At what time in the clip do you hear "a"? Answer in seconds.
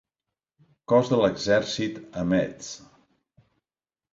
2.23-2.25